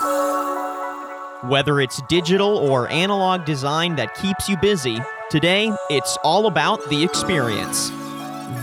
[0.00, 7.02] Whether it's digital or analog design that keeps you busy, today it's all about the
[7.02, 7.90] experience.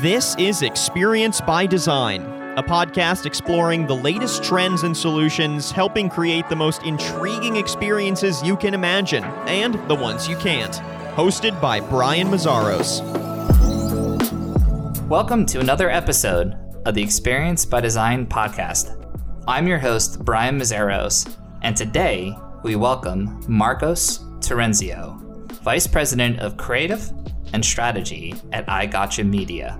[0.01, 2.21] This is Experience by Design,
[2.57, 8.55] a podcast exploring the latest trends and solutions, helping create the most intriguing experiences you
[8.55, 10.75] can imagine and the ones you can't.
[11.17, 13.01] Hosted by Brian Mazzaros.
[15.09, 16.55] Welcome to another episode
[16.85, 19.04] of the Experience by Design podcast.
[19.47, 25.19] I'm your host, Brian Mazzaros, and today we welcome Marcos Terenzio,
[25.61, 27.11] Vice President of Creative
[27.53, 29.79] and Strategy at iGotcha Media.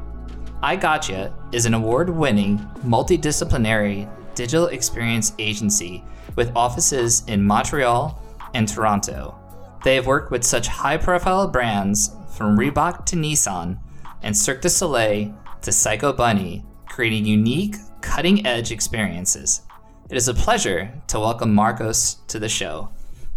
[0.62, 6.04] I Gotcha is an award winning, multidisciplinary digital experience agency
[6.35, 8.21] with offices in Montreal
[8.54, 9.35] and Toronto.
[9.84, 13.79] They have worked with such high profile brands from Reebok to Nissan
[14.21, 19.62] and Cirque du Soleil to Psycho Bunny, creating unique, cutting edge experiences.
[20.09, 22.90] It is a pleasure to welcome Marcos to the show.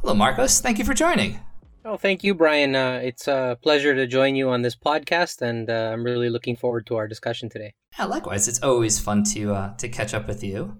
[0.02, 0.60] Hello, Marcos.
[0.60, 1.40] Thank you for joining.
[1.84, 2.76] Oh, thank you, Brian.
[2.76, 6.54] Uh, it's a pleasure to join you on this podcast, and uh, I'm really looking
[6.54, 7.72] forward to our discussion today.
[7.98, 8.46] Yeah, likewise.
[8.46, 10.76] It's always fun to uh, to catch up with you.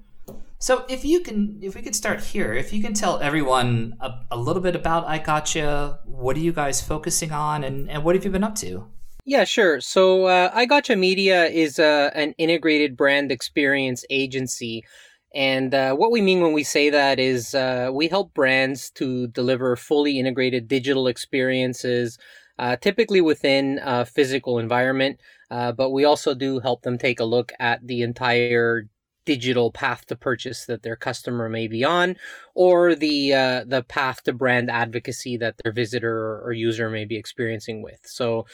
[0.59, 4.11] So, if you can, if we could start here, if you can tell everyone a,
[4.33, 8.25] a little bit about iGotcha, what are you guys focusing on, and, and what have
[8.25, 8.87] you been up to?
[9.29, 9.83] Yeah, sure.
[9.83, 14.85] So, uh, Gotcha Media is uh, an integrated brand experience agency
[15.35, 19.27] and uh, what we mean when we say that is uh, we help brands to
[19.27, 22.17] deliver fully integrated digital experiences,
[22.59, 25.21] uh, typically within a physical environment.
[25.51, 28.89] Uh, but we also do help them take a look at the entire
[29.27, 32.17] digital path to purchase that their customer may be on,
[32.55, 37.17] or the uh, the path to brand advocacy that their visitor or user may be
[37.19, 38.01] experiencing with.
[38.07, 38.47] So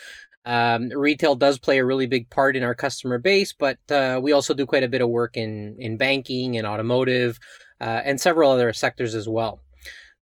[0.45, 4.31] um, retail does play a really big part in our customer base, but uh, we
[4.31, 7.39] also do quite a bit of work in in banking and automotive
[7.81, 9.59] uh, and several other sectors as well.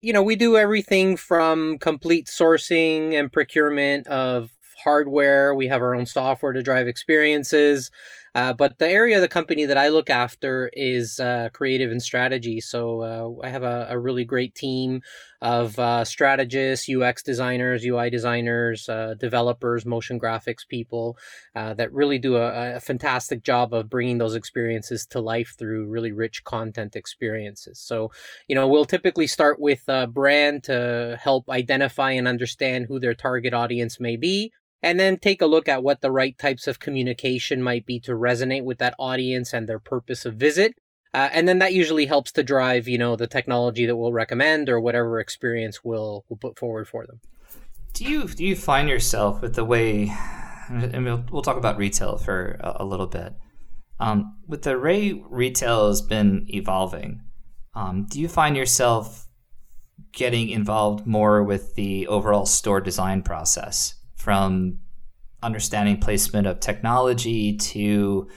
[0.00, 4.50] You know, we do everything from complete sourcing and procurement of
[4.82, 5.54] hardware.
[5.54, 7.90] We have our own software to drive experiences.
[8.34, 12.02] Uh, but the area of the company that I look after is uh, creative and
[12.02, 12.60] strategy.
[12.60, 13.02] So
[13.42, 15.02] uh, I have a, a, really great team
[15.42, 18.88] of uh, strategists, UX designers, UI designers,
[19.18, 21.18] developers, motion graphics people
[21.54, 26.12] that really do a, a, fantastic job of bringing those experiences to life through really
[26.12, 27.78] rich content experiences.
[27.78, 28.12] So,
[28.48, 33.14] you know, we'll typically start with a brand to help identify and understand who their
[33.14, 36.80] target audience may be and then take a look at what the right types of
[36.80, 40.74] communication might be to resonate with that audience and their purpose of visit.
[41.14, 44.68] Uh, and then that usually helps to drive, you know, the technology that we'll recommend
[44.68, 47.20] or whatever experience we'll we'll put forward for them.
[47.92, 50.10] Do you do you find yourself with the way,
[50.70, 53.34] and we'll we'll talk about retail for a, a little bit,
[54.00, 57.20] um, with the way retail has been evolving.
[57.74, 59.26] Um, do you find yourself
[60.12, 63.94] getting involved more with the overall store design process?
[64.22, 64.78] From
[65.42, 68.28] understanding placement of technology to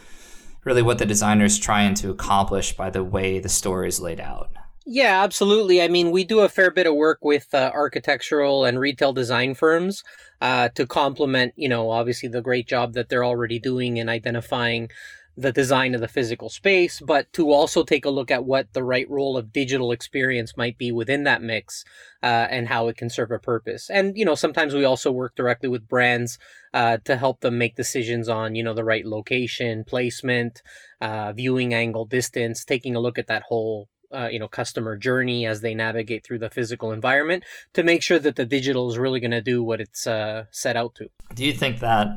[0.63, 4.19] really what the designer is trying to accomplish by the way the store is laid
[4.19, 4.49] out.
[4.87, 5.81] Yeah, absolutely.
[5.81, 9.53] I mean, we do a fair bit of work with uh, architectural and retail design
[9.53, 10.03] firms
[10.41, 14.89] uh, to complement, you know, obviously the great job that they're already doing in identifying
[15.37, 18.83] the design of the physical space, but to also take a look at what the
[18.83, 21.83] right role of digital experience might be within that mix
[22.23, 23.89] uh, and how it can serve a purpose.
[23.89, 26.39] And, you know, sometimes we also work directly with brands
[26.73, 30.61] uh, to help them make decisions on, you know, the right location, placement,
[31.01, 35.45] uh, viewing angle, distance, taking a look at that whole uh, you know customer journey
[35.45, 39.19] as they navigate through the physical environment to make sure that the digital is really
[39.19, 41.09] going to do what it's uh, set out to.
[41.33, 42.07] Do you think that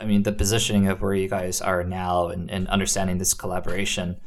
[0.00, 4.20] I mean, the positioning of where you guys are now and, and understanding this collaboration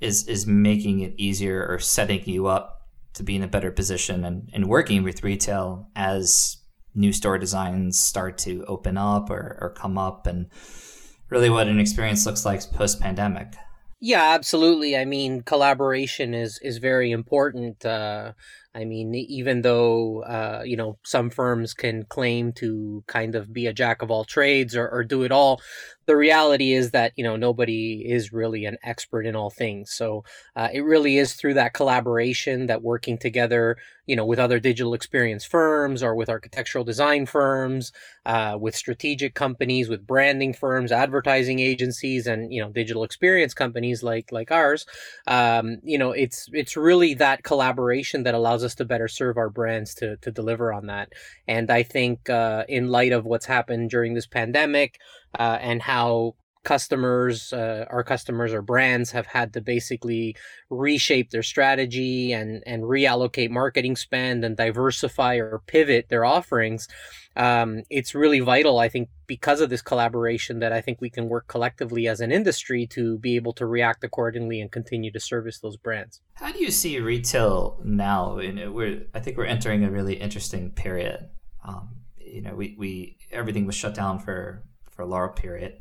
[0.00, 4.24] is is making it easier or setting you up to be in a better position
[4.24, 6.58] and, and working with retail as
[6.94, 10.46] new store designs start to open up or, or come up and
[11.30, 13.54] really what an experience looks like post pandemic.
[14.00, 14.96] Yeah, absolutely.
[14.96, 17.84] I mean, collaboration is is very important.
[17.84, 18.32] Uh,
[18.78, 23.66] I mean, even though uh, you know some firms can claim to kind of be
[23.66, 25.60] a jack of all trades or, or do it all,
[26.08, 29.92] the reality is that you know nobody is really an expert in all things.
[29.92, 30.24] So
[30.56, 33.76] uh, it really is through that collaboration, that working together,
[34.06, 37.92] you know, with other digital experience firms or with architectural design firms,
[38.24, 44.02] uh, with strategic companies, with branding firms, advertising agencies, and you know, digital experience companies
[44.02, 44.86] like like ours.
[45.26, 49.50] Um, you know, it's it's really that collaboration that allows us to better serve our
[49.50, 51.12] brands to to deliver on that.
[51.46, 54.98] And I think uh, in light of what's happened during this pandemic
[55.38, 56.34] uh, and how
[56.64, 60.36] customers, uh, our customers or brands have had to basically
[60.68, 66.86] reshape their strategy and and reallocate marketing spend and diversify or pivot their offerings.
[67.36, 71.28] Um, it's really vital, I think, because of this collaboration that I think we can
[71.28, 75.60] work collectively as an industry to be able to react accordingly and continue to service
[75.60, 76.20] those brands.
[76.34, 78.38] How do you see retail now?
[78.40, 81.30] You know, we're I think we're entering a really interesting period.
[81.64, 84.64] Um, you know, we, we everything was shut down for
[84.98, 85.78] for long period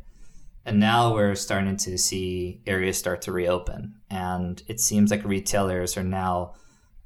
[0.67, 3.95] and now we're starting to see areas start to reopen.
[4.09, 6.55] And it seems like retailers are now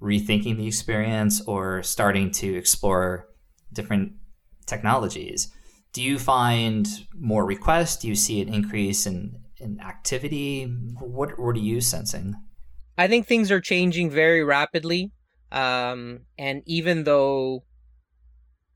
[0.01, 3.29] rethinking the experience or starting to explore
[3.71, 4.13] different
[4.65, 5.53] technologies.
[5.93, 7.97] Do you find more requests?
[7.97, 10.65] Do you see an increase in, in activity?
[10.99, 12.33] What, what are you sensing?
[12.97, 15.11] I think things are changing very rapidly.
[15.51, 17.63] Um, and even though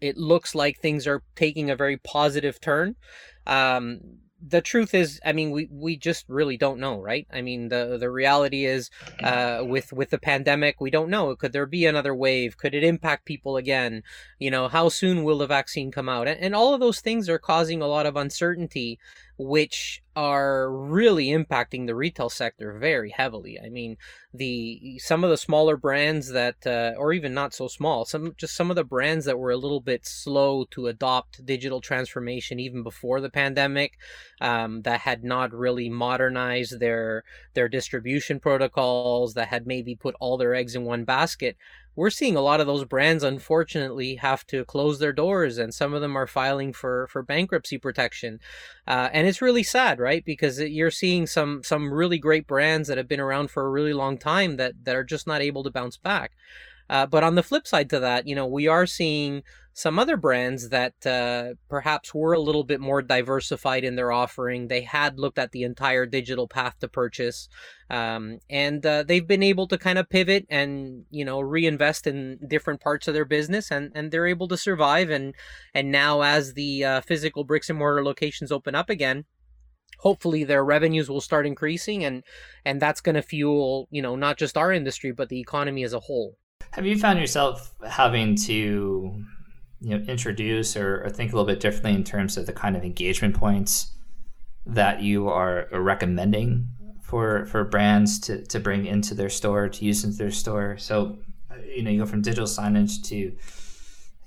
[0.06, 2.96] it looks like things are taking a very positive turn,
[3.48, 4.00] um,
[4.48, 7.26] the truth is i mean we we just really don't know right?
[7.32, 8.90] I mean the the reality is
[9.24, 11.36] uh with with the pandemic we don't know.
[11.36, 12.58] Could there be another wave?
[12.58, 14.04] Could it impact people again?
[14.38, 16.28] You know how soon will the vaccine come out?
[16.28, 19.00] And, and all of those things are causing a lot of uncertainty
[19.38, 23.60] which are really impacting the retail sector very heavily.
[23.60, 23.98] I mean,
[24.34, 28.56] the some of the smaller brands that, uh, or even not so small, some just
[28.56, 32.82] some of the brands that were a little bit slow to adopt digital transformation even
[32.82, 33.98] before the pandemic,
[34.40, 37.24] um, that had not really modernized their
[37.54, 41.58] their distribution protocols, that had maybe put all their eggs in one basket
[41.96, 45.94] we're seeing a lot of those brands unfortunately have to close their doors and some
[45.94, 48.40] of them are filing for for bankruptcy protection.
[48.88, 50.24] Uh, and it's really sad right?
[50.26, 53.94] Because you're seeing some some really great brands that have been around for a really
[53.94, 56.32] long time that that are just not able to bounce back.
[56.90, 59.42] Uh, but on the flip side to that you know we are seeing
[59.78, 64.70] some other brands that uh, perhaps were a little bit more diversified in their offering.
[64.70, 67.50] They had looked at the entire digital path to purchase,
[67.90, 72.40] um, and uh, they've been able to kind of pivot and you know reinvest in
[72.48, 75.10] different parts of their business, and and they're able to survive.
[75.10, 75.36] And
[75.74, 79.26] and now as the uh, physical bricks and mortar locations open up again,
[80.00, 82.24] hopefully their revenues will start increasing, and
[82.64, 85.92] and that's going to fuel you know not just our industry but the economy as
[85.92, 86.38] a whole.
[86.72, 89.26] Have you found yourself having to
[89.82, 92.76] you know introduce or, or, think a little bit differently in terms of the kind
[92.76, 93.92] of engagement points
[94.66, 96.68] that you are recommending
[97.02, 100.78] for for brands to, to bring into their store to use into their store?
[100.78, 101.20] So
[101.74, 103.36] you know you go from digital signage to you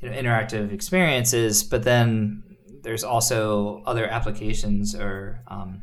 [0.02, 2.42] know, interactive experiences but then
[2.82, 5.82] there's also other applications or um,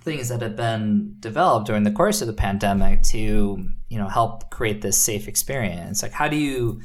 [0.00, 4.50] things that have been developed during the course of the pandemic to you know help
[4.50, 6.02] create this safe experience.
[6.02, 6.80] Like how do you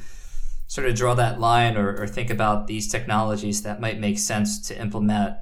[0.74, 4.60] sort of draw that line or, or think about these technologies that might make sense
[4.66, 5.36] to implement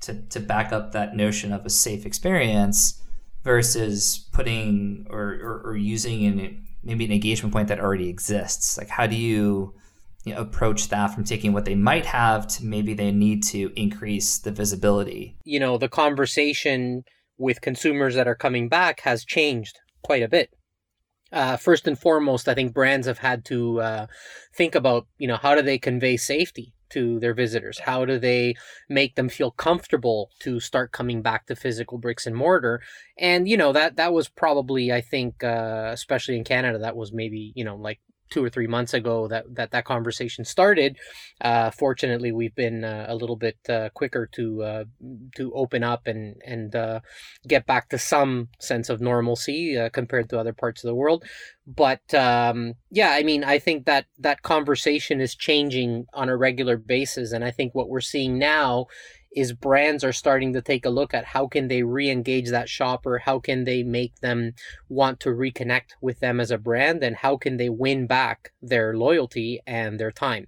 [0.00, 3.02] to, to back up that notion of a safe experience
[3.44, 8.78] versus putting or, or, or using an, maybe an engagement point that already exists.
[8.78, 9.74] Like how do you,
[10.24, 13.70] you know, approach that from taking what they might have to maybe they need to
[13.76, 15.36] increase the visibility?
[15.44, 17.04] You know the conversation
[17.36, 20.48] with consumers that are coming back has changed quite a bit
[21.32, 24.06] uh, first and foremost, I think brands have had to uh,
[24.54, 27.78] think about, you know, how do they convey safety to their visitors?
[27.78, 28.54] How do they
[28.88, 32.80] make them feel comfortable to start coming back to physical bricks and mortar?
[33.18, 37.12] And you know that that was probably, I think, uh, especially in Canada, that was
[37.12, 40.96] maybe you know like two or three months ago that that, that conversation started.
[41.40, 44.84] Uh, fortunately, we've been uh, a little bit uh, quicker to uh,
[45.36, 47.00] to open up and and uh,
[47.46, 51.24] get back to some sense of normalcy uh, compared to other parts of the world.
[51.66, 56.76] But um, yeah, I mean, I think that that conversation is changing on a regular
[56.76, 58.86] basis, and I think what we're seeing now
[59.34, 63.18] is brands are starting to take a look at how can they re-engage that shopper
[63.18, 64.52] how can they make them
[64.88, 68.96] want to reconnect with them as a brand and how can they win back their
[68.96, 70.46] loyalty and their time.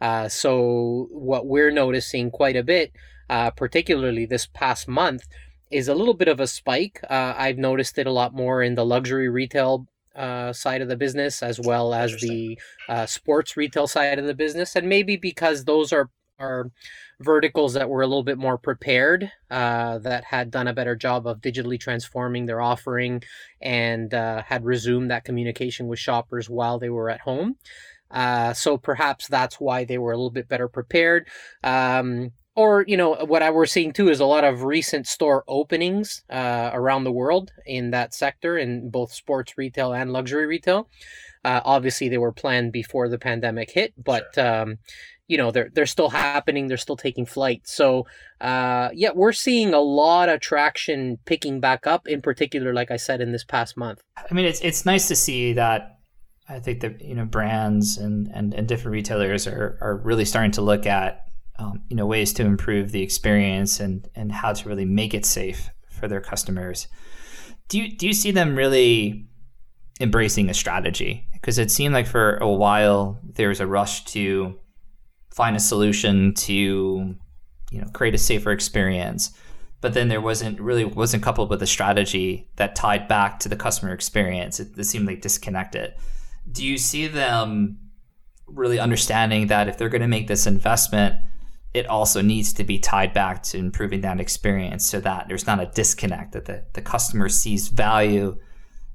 [0.00, 2.92] Uh, so what we're noticing quite a bit
[3.30, 5.26] uh, particularly this past month
[5.70, 7.00] is a little bit of a spike.
[7.08, 10.96] Uh, i've noticed it a lot more in the luxury retail uh, side of the
[10.96, 15.64] business as well as the uh, sports retail side of the business and maybe because
[15.64, 16.70] those are are
[17.20, 21.26] verticals that were a little bit more prepared, uh, that had done a better job
[21.26, 23.22] of digitally transforming their offering
[23.60, 27.56] and uh, had resumed that communication with shoppers while they were at home.
[28.10, 31.26] Uh, so perhaps that's why they were a little bit better prepared.
[31.64, 35.44] Um, or you know what I we're seeing too is a lot of recent store
[35.46, 40.88] openings uh, around the world in that sector in both sports retail and luxury retail.
[41.44, 44.62] Uh, obviously, they were planned before the pandemic hit, but sure.
[44.62, 44.78] um,
[45.28, 46.66] you know they're they're still happening.
[46.66, 47.68] They're still taking flight.
[47.68, 48.06] So
[48.40, 52.08] uh, yeah, we're seeing a lot of traction picking back up.
[52.08, 54.00] In particular, like I said, in this past month.
[54.30, 55.92] I mean, it's it's nice to see that.
[56.48, 60.52] I think that you know brands and, and, and different retailers are, are really starting
[60.52, 61.25] to look at
[61.58, 65.24] um, you know ways to improve the experience and and how to really make it
[65.24, 66.88] safe for their customers.
[67.68, 69.26] Do you do you see them really
[70.00, 71.26] embracing a strategy?
[71.32, 74.58] Because it seemed like for a while there was a rush to
[75.30, 77.14] find a solution to
[77.70, 79.32] you know create a safer experience,
[79.80, 83.56] but then there wasn't really wasn't coupled with a strategy that tied back to the
[83.56, 84.60] customer experience.
[84.60, 85.94] It, it seemed like disconnected.
[86.50, 87.78] Do you see them
[88.46, 91.16] really understanding that if they're going to make this investment
[91.76, 95.60] it also needs to be tied back to improving that experience so that there's not
[95.60, 98.38] a disconnect that the, the customer sees value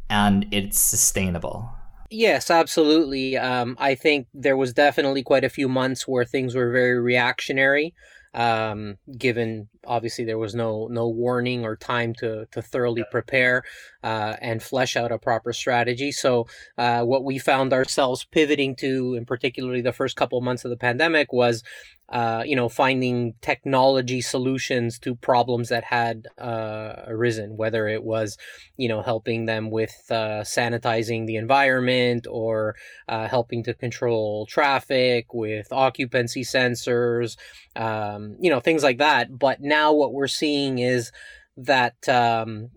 [0.09, 1.71] and it's sustainable.
[2.09, 3.38] Yes absolutely.
[3.38, 7.93] Um, i think there was definitely quite a few months where things were very reactionary
[8.33, 13.63] um, given obviously there was no no warning or time to to thoroughly prepare
[14.03, 16.11] uh, and flesh out a proper strategy.
[16.11, 16.47] So
[16.77, 20.71] uh, what we found ourselves pivoting to, in particularly the first couple of months of
[20.71, 21.63] the pandemic, was
[22.11, 28.38] uh, you know, finding technology solutions to problems that had uh, arisen, whether it was,
[28.75, 32.75] you know, helping them with uh, sanitizing the environment or
[33.07, 37.38] uh, helping to control traffic with occupancy sensors,
[37.77, 39.39] um, you know, things like that.
[39.39, 41.12] But now what we're seeing is
[41.58, 42.70] that um,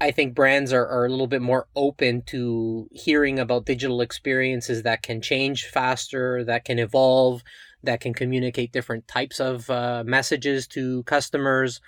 [0.00, 4.82] I think brands are, are a little bit more open to hearing about digital experiences
[4.82, 7.42] that can change faster, that can evolve,
[7.82, 11.80] that can communicate different types of uh, messages to customers,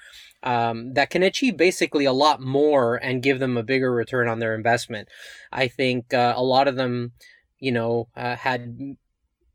[0.42, 4.38] um, that can achieve basically a lot more and give them a bigger return on
[4.40, 5.09] their investment.
[5.50, 7.12] I think uh, a lot of them,
[7.59, 8.97] you know, uh, had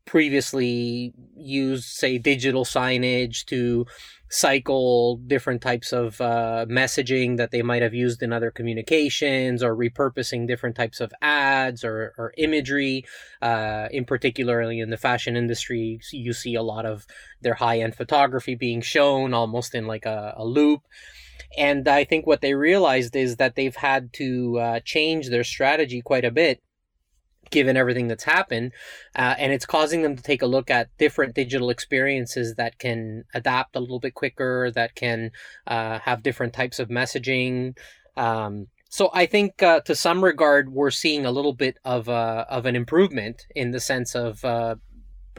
[0.04, 3.86] previously used, say, digital signage to
[4.30, 9.74] cycle different types of uh, messaging that they might have used in other communications or
[9.74, 13.04] repurposing different types of ads or, or imagery.
[13.40, 17.06] Uh, in particularly in the fashion industry, you see a lot of
[17.40, 20.82] their high end photography being shown almost in like a, a loop.
[21.56, 26.02] And I think what they realized is that they've had to uh, change their strategy
[26.02, 26.60] quite a bit
[27.50, 28.72] given everything that's happened
[29.16, 33.24] uh, and it's causing them to take a look at different digital experiences that can
[33.34, 35.30] adapt a little bit quicker that can
[35.66, 37.76] uh, have different types of messaging.
[38.16, 42.46] Um, so I think uh, to some regard we're seeing a little bit of a,
[42.48, 44.76] of an improvement in the sense of uh,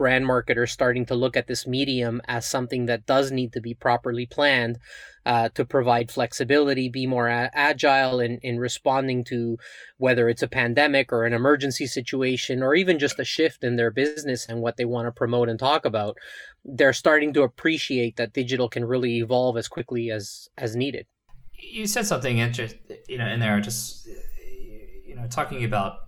[0.00, 3.74] brand marketers starting to look at this medium as something that does need to be
[3.74, 4.78] properly planned
[5.26, 9.58] uh, to provide flexibility, be more a- agile in, in responding to
[9.98, 13.90] whether it's a pandemic or an emergency situation or even just a shift in their
[13.90, 16.16] business and what they want to promote and talk about.
[16.64, 21.04] They're starting to appreciate that digital can really evolve as quickly as as needed.
[21.58, 24.08] You said something interesting, you know, in there, just
[25.06, 25.98] you know, talking about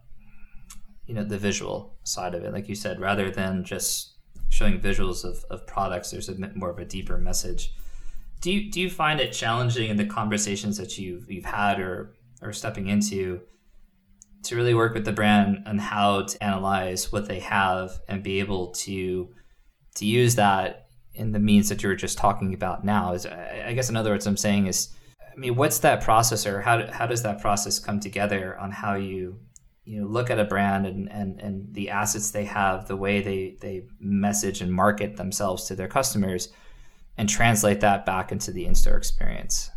[1.06, 4.12] you know the visual side of it like you said rather than just
[4.52, 7.75] showing visuals of, of products there's a bit more of a deeper message.
[8.40, 12.14] Do you do you find it challenging in the conversations that you've you've had or
[12.42, 13.40] or stepping into
[14.44, 18.40] to really work with the brand on how to analyze what they have and be
[18.40, 19.30] able to
[19.94, 23.14] to use that in the means that you're just talking about now?
[23.14, 24.88] Is i guess in other words i'm saying is
[25.32, 28.97] i mean what's that process or how, how does that process come together on how
[28.97, 29.38] you
[29.84, 33.20] you know look at a brand and, and and the assets they have the way
[33.20, 36.48] they they message and market themselves to their customers
[37.18, 39.70] and translate that back into the in-store experience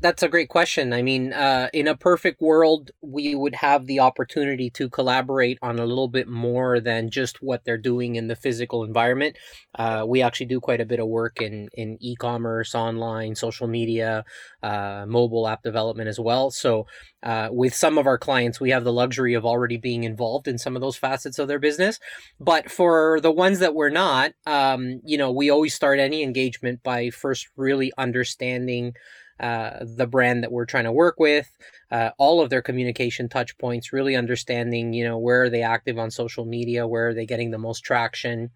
[0.00, 0.92] that's a great question.
[0.92, 5.78] I mean, uh, in a perfect world, we would have the opportunity to collaborate on
[5.78, 9.36] a little bit more than just what they're doing in the physical environment.
[9.74, 14.24] Uh, we actually do quite a bit of work in, in e-commerce, online, social media,
[14.62, 16.50] uh, mobile app development as well.
[16.50, 16.86] So,
[17.22, 20.56] uh, with some of our clients, we have the luxury of already being involved in
[20.56, 22.00] some of those facets of their business.
[22.38, 26.82] But for the ones that we're not, um, you know, we always start any engagement
[26.82, 28.94] by first really understanding
[29.40, 31.50] uh, the brand that we're trying to work with,
[31.90, 35.98] uh, all of their communication touch points, really understanding, you know, where are they active
[35.98, 38.50] on social media, where are they getting the most traction,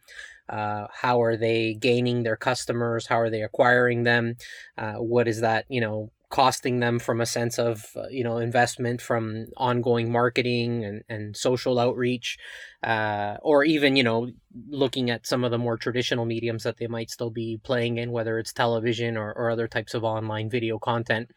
[0.49, 4.37] uh, how are they gaining their customers, how are they acquiring them,
[4.77, 8.39] uh, what is that, you know, costing them from a sense of uh, you know
[8.39, 12.37] investment from ongoing marketing and, and social outreach
[12.83, 14.29] uh, or even you know
[14.69, 18.11] looking at some of the more traditional mediums that they might still be playing in
[18.11, 21.31] whether it's television or, or other types of online video content.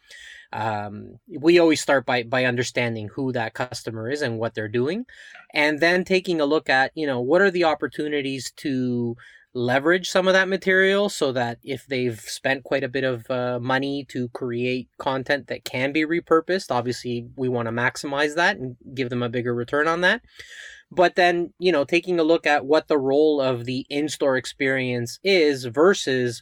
[0.51, 5.05] Um, we always start by by understanding who that customer is and what they're doing
[5.53, 9.15] and then taking a look at you know what are the opportunities to
[9.53, 13.59] leverage some of that material so that if they've spent quite a bit of uh,
[13.59, 18.75] money to create content that can be repurposed obviously we want to maximize that and
[18.93, 20.21] give them a bigger return on that.
[20.91, 25.19] But then you know taking a look at what the role of the in-store experience
[25.23, 26.41] is versus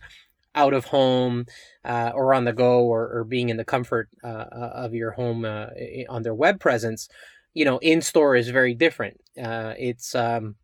[0.53, 1.45] out of home
[1.83, 5.11] uh, or on the go or, or being in the comfort uh, uh of your
[5.11, 5.67] home uh,
[6.09, 7.09] on their web presence
[7.55, 9.19] you know in store is very different.
[9.41, 10.55] Uh, it's um,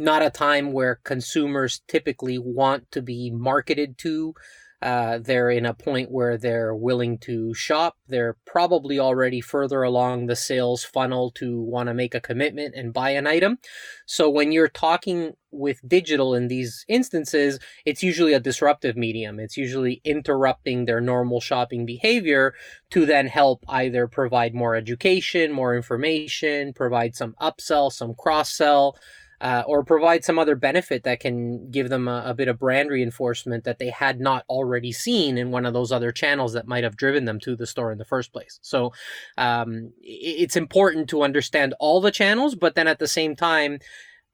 [0.00, 4.34] not a time where consumers typically want to be marketed to.
[4.82, 7.96] Uh, they're in a point where they're willing to shop.
[8.08, 12.90] They're probably already further along the sales funnel to want to make a commitment and
[12.90, 13.58] buy an item.
[14.06, 19.38] So when you're talking with digital in these instances, it's usually a disruptive medium.
[19.38, 22.54] It's usually interrupting their normal shopping behavior
[22.92, 28.96] to then help either provide more education, more information, provide some upsell, some cross sell
[29.40, 32.90] uh, or provide some other benefit that can give them a, a, bit of brand
[32.90, 36.84] reinforcement that they had not already seen in one of those other channels that might
[36.84, 38.58] have driven them to the store in the first place.
[38.60, 38.92] So
[39.38, 43.78] um, it's important to understand all the channels, but then at the same time,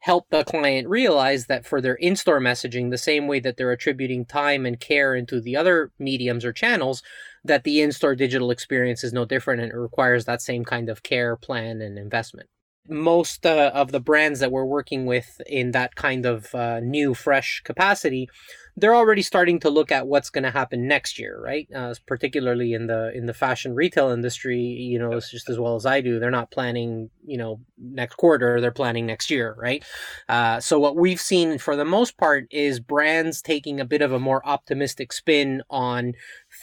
[0.01, 4.25] help the client realize that for their in-store messaging the same way that they're attributing
[4.25, 7.03] time and care into the other mediums or channels
[7.45, 11.03] that the in-store digital experience is no different and it requires that same kind of
[11.03, 12.49] care plan and investment
[12.89, 17.15] most uh, of the brands that we're working with in that kind of uh, new,
[17.15, 18.29] fresh capacity
[18.79, 21.67] they're already starting to look at what's going to happen next year, right?
[21.75, 25.77] Uh, particularly in the in the fashion retail industry, you know, it's just as well
[25.77, 26.19] as I do.
[26.19, 28.61] They're not planning, you know, next quarter.
[28.61, 29.83] They're planning next year, right?
[30.29, 34.13] Uh, so what we've seen for the most part is brands taking a bit of
[34.13, 36.13] a more optimistic spin on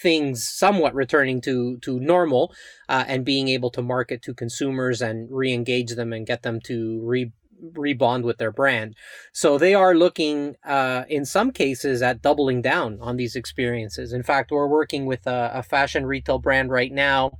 [0.04, 2.54] things somewhat returning to to normal
[2.90, 7.02] uh, and being able to market to consumers and re-engage them and get them to
[7.04, 7.32] re
[7.72, 8.96] rebond with their brand.
[9.32, 14.14] So they are looking, uh, in some cases, at doubling down on these experiences.
[14.14, 17.38] In fact, we're working with a, a fashion retail brand right now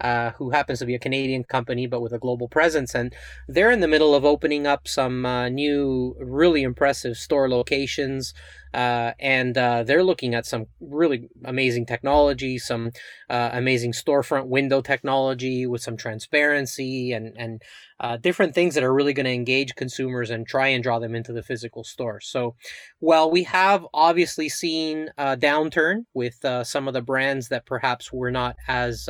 [0.00, 2.94] uh, who happens to be a Canadian company but with a global presence.
[2.94, 3.14] And
[3.48, 8.34] they're in the middle of opening up some uh, new, really impressive store locations.
[8.74, 12.90] Uh, and uh, they're looking at some really amazing technology, some
[13.30, 17.62] uh, amazing storefront window technology with some transparency and, and
[18.00, 21.14] uh, different things that are really going to engage consumers and try and draw them
[21.14, 22.20] into the physical store.
[22.20, 22.56] So,
[22.98, 28.32] while we have obviously seen a downturn with some of the brands that perhaps were
[28.32, 29.08] not as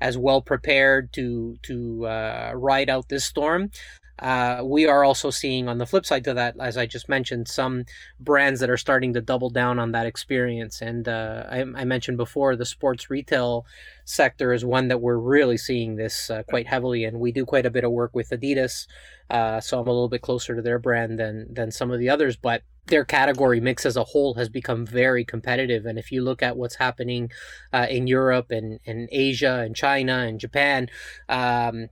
[0.00, 3.70] as well prepared to to uh, ride out this storm.
[4.18, 7.48] Uh, we are also seeing on the flip side to that, as I just mentioned,
[7.48, 7.84] some
[8.18, 10.80] brands that are starting to double down on that experience.
[10.80, 13.66] And uh, I, I, mentioned before the sports retail
[14.04, 17.04] sector is one that we're really seeing this uh, quite heavily.
[17.04, 18.86] And we do quite a bit of work with Adidas,
[19.28, 22.08] uh, so I'm a little bit closer to their brand than than some of the
[22.08, 22.36] others.
[22.36, 25.86] But their category mix as a whole has become very competitive.
[25.86, 27.32] And if you look at what's happening
[27.72, 30.88] uh, in Europe and, and Asia and China and Japan,
[31.28, 31.88] um,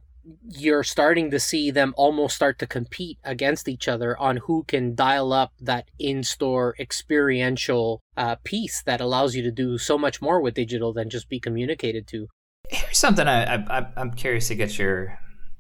[0.48, 4.94] you're starting to see them almost start to compete against each other on who can
[4.94, 10.40] dial up that in-store experiential uh, piece that allows you to do so much more
[10.40, 12.28] with digital than just be communicated to.
[12.68, 15.18] Here's something I, I I'm curious to get your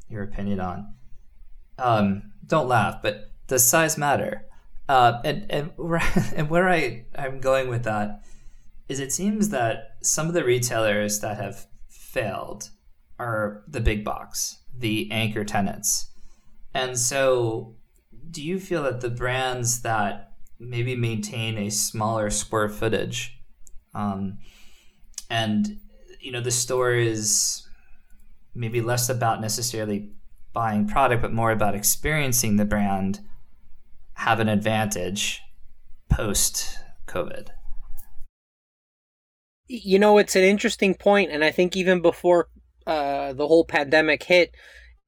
[0.08, 0.94] your opinion on.
[1.78, 4.46] Um, don't laugh, but does size matter?
[4.88, 6.02] Uh, and and where,
[6.36, 8.22] and where I I'm going with that
[8.88, 12.70] is it seems that some of the retailers that have failed
[13.18, 16.08] are the big box, the anchor tenants.
[16.72, 17.76] And so,
[18.30, 23.38] do you feel that the brands that maybe maintain a smaller square footage,
[23.94, 24.38] um,
[25.30, 25.78] and
[26.20, 27.66] you know the store is
[28.54, 30.10] maybe less about necessarily
[30.52, 33.20] buying product, but more about experiencing the brand,
[34.14, 35.42] have an advantage
[36.08, 37.48] post COVID?
[39.66, 42.48] You know, it's an interesting point, and I think even before
[42.86, 44.54] uh, the whole pandemic hit,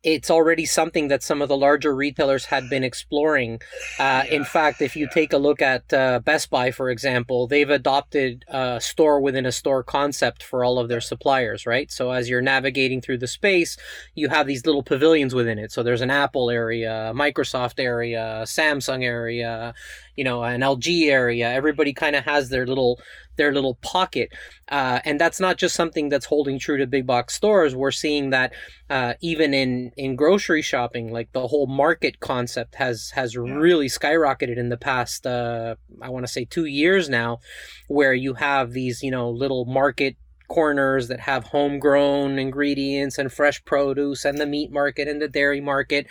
[0.07, 3.61] it's already something that some of the larger retailers had been exploring.
[3.99, 7.69] Uh, in fact, if you take a look at uh, Best Buy, for example, they've
[7.69, 11.91] adopted a store within a store concept for all of their suppliers, right?
[11.91, 13.77] So as you're navigating through the space,
[14.15, 15.73] you have these little pavilions within it.
[15.73, 19.75] So there's an Apple area, Microsoft area, Samsung area,
[20.15, 21.51] you know, an LG area.
[21.51, 23.01] Everybody kind of has their little
[23.37, 24.31] their little pocket.
[24.69, 27.75] Uh, and that's not just something that's holding true to big box stores.
[27.75, 28.53] We're seeing that
[28.91, 33.41] uh, even in in grocery shopping, like the whole market concept has has yeah.
[33.41, 35.27] really skyrocketed in the past.
[35.27, 37.41] Uh, I want to say two years now,
[37.89, 40.17] where you have these you know little market
[40.49, 45.61] corners that have homegrown ingredients and fresh produce and the meat market and the dairy
[45.61, 46.07] market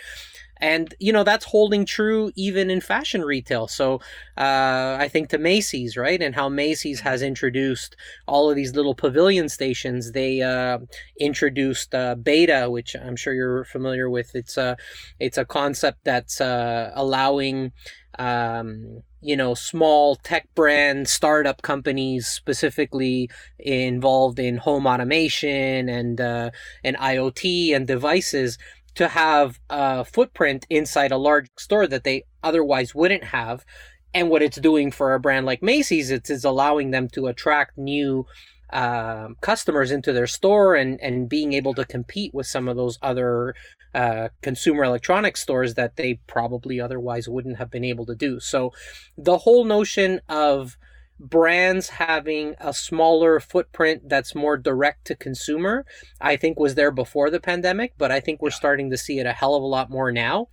[0.58, 3.68] and you know that's holding true even in fashion retail.
[3.68, 4.00] So
[4.36, 8.94] uh, i think to macy's right and how macy's has introduced all of these little
[8.94, 10.78] pavilion stations they uh,
[11.18, 14.34] introduced uh, b8ta which i'm sure you're familiar with.
[14.34, 14.76] It's a
[15.20, 17.72] it's a concept that's uh, allowing
[18.18, 26.50] um, you know small tech brand startup companies specifically involved in home automation and uh,
[26.84, 28.58] and iot and devices
[28.96, 33.64] to have a footprint inside a large store that they otherwise wouldn't have.
[34.12, 37.76] And what it's doing for a brand like Macy's, it's, it's allowing them to attract
[37.76, 38.26] new
[38.72, 42.98] uh, customers into their store and, and being able to compete with some of those
[43.02, 43.54] other
[43.94, 48.40] uh, consumer electronics stores that they probably otherwise wouldn't have been able to do.
[48.40, 48.72] So
[49.16, 50.76] the whole notion of
[51.18, 55.86] brands having a smaller footprint that's more direct to consumer,
[56.20, 59.26] I think was there before the pandemic, but I think we're starting to see it
[59.26, 60.48] a hell of a lot more now.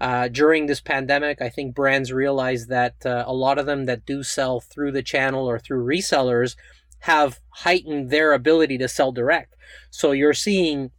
[0.00, 4.06] Uh, during this pandemic, I think brands realize that uh, a lot of them that
[4.06, 6.56] do sell through the channel or through resellers
[7.00, 9.54] have heightened their ability to sell direct.
[9.90, 10.90] So you're seeing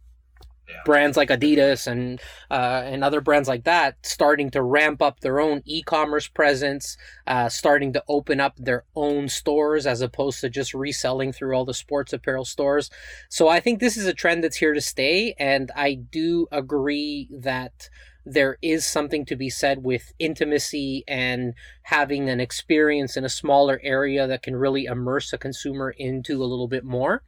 [0.84, 5.40] brands like Adidas and uh, and other brands like that starting to ramp up their
[5.40, 10.74] own e-commerce presence, uh, starting to open up their own stores as opposed to just
[10.74, 12.90] reselling through all the sports apparel stores.
[13.28, 17.28] So I think this is a trend that's here to stay, and I do agree
[17.30, 17.88] that
[18.24, 23.80] there is something to be said with intimacy and having an experience in a smaller
[23.82, 27.22] area that can really immerse a consumer into a little bit more.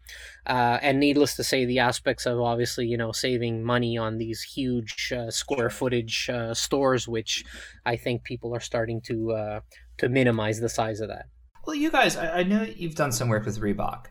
[0.46, 4.42] Uh, and needless to say, the aspects of obviously, you know, saving money on these
[4.42, 7.44] huge uh, square footage uh, stores, which
[7.86, 9.60] I think people are starting to uh,
[9.98, 11.26] to minimize the size of that.
[11.66, 14.06] Well, you guys, I, I know you've done some work with Reebok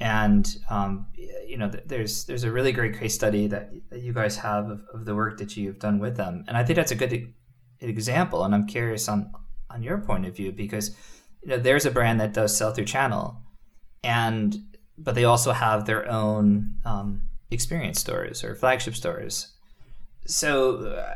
[0.00, 1.06] and um,
[1.46, 4.82] you know there's there's a really great case study that, that you guys have of,
[4.94, 6.44] of, the work that you've done with them.
[6.46, 7.32] And i think that's a good
[7.80, 9.32] example and i'm curious on
[9.70, 10.90] on your point of view because
[11.42, 13.42] you know there's a brand that does sell through channel
[14.04, 14.56] and
[14.96, 19.52] but they also have their own um, experience stores or flagship stores.
[20.26, 21.14] So uh,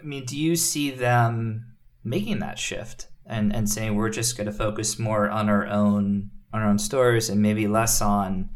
[0.00, 1.74] i mean do you see them
[2.04, 6.30] making that shift and and saying we're just going to focus more on our own
[6.52, 8.50] on our own stores and maybe less on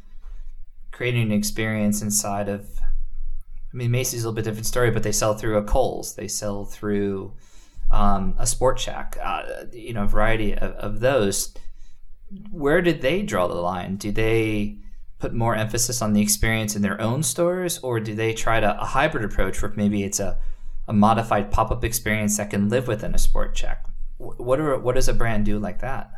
[0.93, 2.69] creating an experience inside of
[3.73, 6.29] I mean Macy's a little bit different story, but they sell through a Kohl's, they
[6.29, 7.35] sell through
[7.91, 11.55] um, a Sport Chek, uh, you know, a variety of, of those.
[12.51, 13.97] Where did they draw the line?
[13.97, 14.79] Do they
[15.19, 18.81] put more emphasis on the experience in their own stores, or do they try to
[18.81, 20.39] a hybrid approach where maybe it's a,
[20.89, 23.77] a modified pop up experience that can live within a Sport Chek?
[24.19, 26.11] What are what does a brand do like that?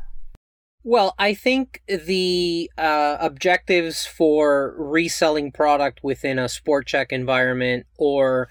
[0.85, 8.49] Well, I think the uh, objectives for reselling product within a Sport Chek environment or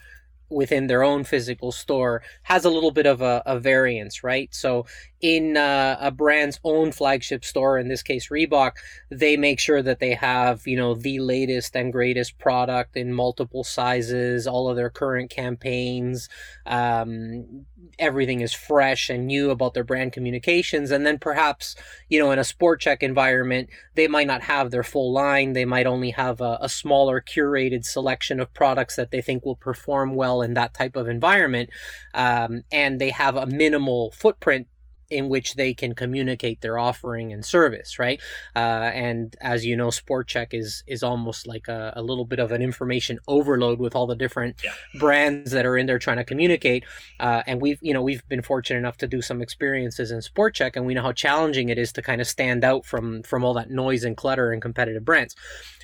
[0.50, 4.54] within their own physical store has a little bit of a, a variance, right?
[4.54, 4.86] So
[5.22, 8.74] in uh, a brand's own flagship store, in this case Reebok,
[9.10, 13.64] they make sure that they have you know the latest and greatest product in multiple
[13.64, 16.28] sizes, all of their current campaigns,
[16.66, 17.66] um,
[18.00, 21.76] everything is fresh and new about their brand communications, and then perhaps
[22.10, 25.66] you know in a Sport Chek environment they might not have their full line, they
[25.66, 30.16] might only have a, a smaller curated selection of products that they think will perform
[30.16, 31.70] well in that type of environment,
[32.16, 34.68] um, and they have a minimal footprint
[35.12, 38.20] in which they can communicate their offering and service, right?
[38.56, 42.40] Uh, and as you know, Sport Chek is is almost like a, a, little bit
[42.40, 44.72] of an information overload with all the different yeah.
[45.00, 46.84] brands that are in there trying to communicate.
[47.20, 50.56] Uh, and we've you know we've been fortunate enough to do some experiences in Sport
[50.56, 53.44] Chek, and we know how challenging it is to kind of stand out from from
[53.44, 55.36] all that noise and clutter and competitive brands.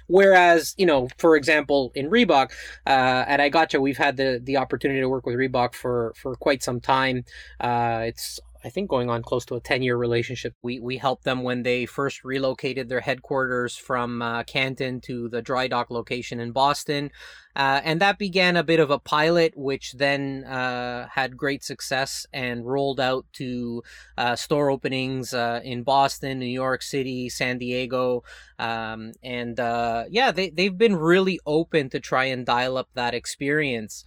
[0.08, 2.52] Whereas, you know, for example, in Reebok,
[2.86, 6.64] uh, at iGotcha, we've had the the opportunity to work with Reebok for for quite
[6.64, 7.26] some time.
[7.60, 10.54] Uh, it's I think going on close to a 10 year relationship.
[10.62, 15.42] We, we helped them when they first relocated their headquarters from uh, Canton to the
[15.42, 17.12] dry dock location in Boston.
[17.56, 22.26] Uh, and that began a bit of a pilot, which then uh, had great success
[22.34, 23.82] and rolled out to
[24.18, 28.24] uh, store openings uh, in Boston, New York City, San Diego.
[28.60, 33.14] Um, and uh, yeah, they, they've been really open to try and dial up that
[33.14, 34.04] experience.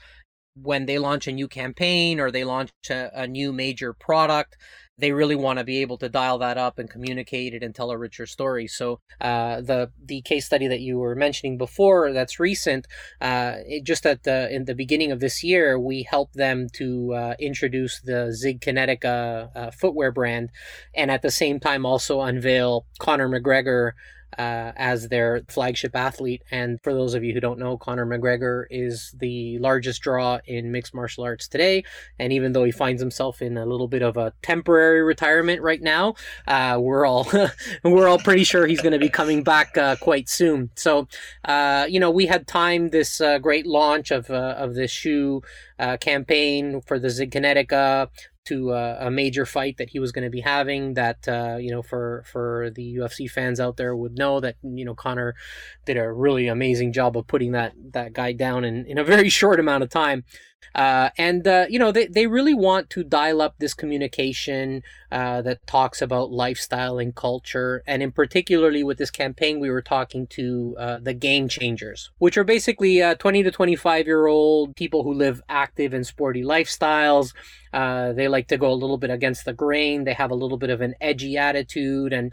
[0.55, 4.57] When they launch a new campaign or they launch a, a new major product,
[5.01, 7.91] they really want to be able to dial that up and communicate it and tell
[7.91, 8.67] a richer story.
[8.67, 12.87] So uh, the the case study that you were mentioning before, that's recent,
[13.21, 17.15] uh, it, just at the in the beginning of this year, we helped them to
[17.15, 20.51] uh, introduce the Zig Kinetica uh, footwear brand,
[20.95, 23.93] and at the same time also unveil Conor McGregor
[24.38, 26.43] uh, as their flagship athlete.
[26.51, 30.73] And for those of you who don't know, Conor McGregor is the largest draw in
[30.73, 31.85] mixed martial arts today.
[32.19, 35.83] And even though he finds himself in a little bit of a temporary retirement right
[35.83, 36.14] now,
[36.47, 37.29] uh, we're all
[37.85, 40.71] we're all pretty sure he's going to be coming back uh, quite soon.
[40.77, 41.09] So,
[41.45, 45.43] uh, you know, we had timed this uh, great launch of uh, of this shoe
[46.01, 48.09] campaign for the Zig Kinetica
[48.46, 51.70] to uh, a major fight that he was going to be having that uh, you
[51.70, 55.35] know for for the UFC fans out there would know that you know Conor
[55.85, 59.29] did a really amazing job of putting that that guy down in, in a very
[59.40, 60.24] short amount of time
[60.75, 65.42] uh, and uh, you know they, they really want to dial up this communication uh,
[65.42, 67.83] that talks about lifestyle and culture.
[67.87, 72.37] And in particularly with this campaign we were talking to uh, the game changers which
[72.37, 77.35] are basically uh, 20 to 25 year old people who live active and sporty lifestyles.
[77.73, 80.03] Uh, they like to go a little bit against the grain.
[80.05, 82.12] They have a little bit of an edgy attitude.
[82.12, 82.33] And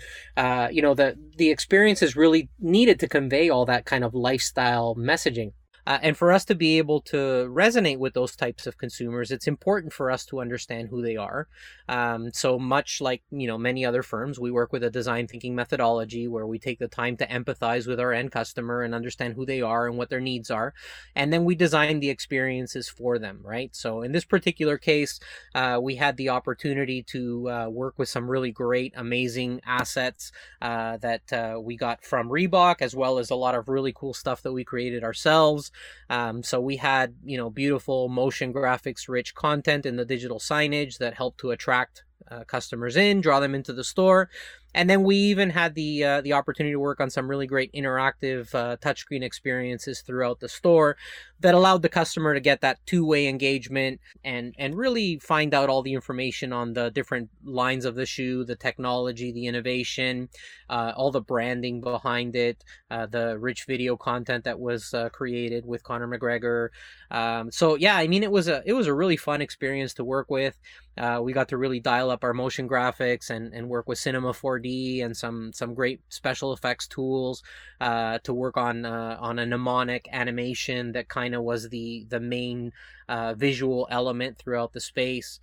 [0.74, 4.96] you know the the experience is really needed to convey all that kind of lifestyle
[4.96, 5.54] messaging
[5.88, 7.16] uh, and for us to be able to
[7.50, 11.48] resonate with those types of consumers, it's important for us to understand who they are.
[11.88, 15.56] Um, so much like you know many other firms, we work with a design thinking
[15.56, 19.46] methodology where we take the time to empathize with our end customer and understand who
[19.46, 20.74] they are and what their needs are,
[21.16, 23.40] and then we design the experiences for them.
[23.42, 23.74] Right.
[23.74, 25.22] So in this particular case,
[25.56, 30.98] uh, we had the opportunity to uh, work with some really great, amazing assets uh,
[30.98, 34.42] that uh, we got from Reebok, as well as a lot of really cool stuff
[34.42, 35.72] that we created ourselves.
[36.10, 40.98] Um, so we had, you know, beautiful motion graphics rich content in the digital signage
[41.00, 44.30] that helped to attract uh, customers in, draw them into the store.
[44.74, 47.74] And then we even had the uh, the opportunity to work on some really great
[47.74, 50.98] interactive uh, touchscreen experiences throughout the store
[51.40, 55.82] that allowed the customer to get that two-way engagement and and really find out all
[55.82, 60.30] the information on the different lines of the shoe, the technology, the innovation,
[60.70, 65.66] uh, all the branding behind it, uh, the rich video content that was uh, created
[65.66, 66.70] with Conor McGregor.
[67.10, 70.04] Um, so yeah, I mean it was a it was a really fun experience to
[70.04, 70.60] work with.
[70.98, 74.34] Uh, we got to really dial up our motion graphics and, and work with Cinema
[74.34, 77.44] 4D and some some great special effects tools
[77.80, 82.20] uh, to work on uh, on a mnemonic animation that kind of was the the
[82.20, 82.72] main
[83.08, 85.40] uh, visual element throughout the space.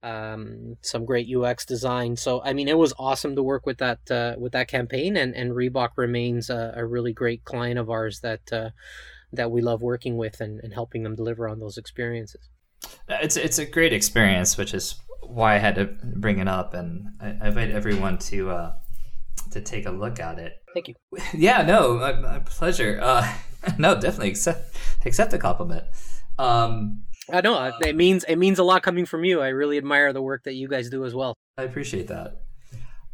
[0.00, 2.14] Um, some great UX design.
[2.16, 5.34] So I mean, it was awesome to work with that uh, with that campaign, and
[5.34, 8.70] and Reebok remains a, a really great client of ours that uh,
[9.32, 12.48] that we love working with and, and helping them deliver on those experiences.
[13.08, 17.08] It's it's a great experience, which is why I had to bring it up, and
[17.20, 18.72] I, invite everyone to uh,
[19.50, 20.62] to take a look at it.
[20.74, 20.94] Thank you.
[21.34, 22.98] Yeah, no, my, my pleasure.
[23.02, 23.32] Uh,
[23.78, 25.84] no, definitely accept accept the compliment.
[26.38, 29.40] Um, I know it means it means a lot coming from you.
[29.40, 31.34] I really admire the work that you guys do as well.
[31.58, 32.42] I appreciate that.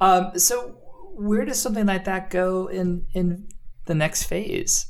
[0.00, 0.78] Um, so
[1.14, 3.48] where does something like that go in in
[3.87, 4.87] the next phase?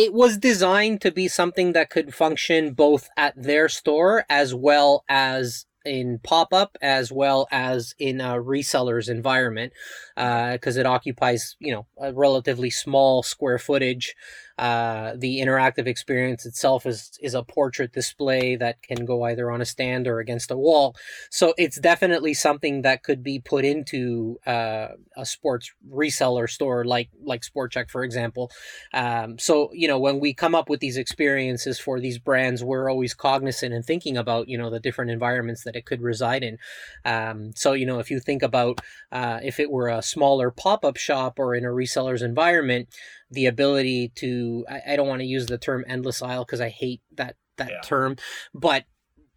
[0.00, 5.04] It was designed to be something that could function both at their store as well
[5.10, 9.74] as in pop up as well as in a reseller's environment
[10.16, 14.14] because uh, it occupies you know a relatively small square footage
[14.60, 19.62] uh, the interactive experience itself is is a portrait display that can go either on
[19.62, 20.94] a stand or against a wall.
[21.30, 27.08] So it's definitely something that could be put into uh, a sports reseller store like
[27.22, 28.50] like Sport Chek, for example.
[28.92, 32.90] Um, so you know when we come up with these experiences for these brands, we're
[32.90, 36.58] always cognizant and thinking about you know the different environments that it could reside in.
[37.06, 40.84] Um, so you know if you think about uh, if it were a smaller pop
[40.84, 42.90] up shop or in a reseller's environment
[43.30, 46.68] the ability to I, I don't want to use the term endless aisle because I
[46.68, 47.80] hate that that yeah.
[47.84, 48.16] term,
[48.54, 48.84] but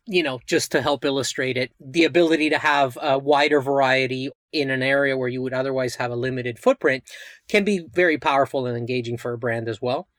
[0.06, 4.70] you know, just to help illustrate it, the ability to have a wider variety in
[4.70, 7.04] an area where you would otherwise have a limited footprint
[7.48, 10.10] can be very powerful and engaging for a brand as well.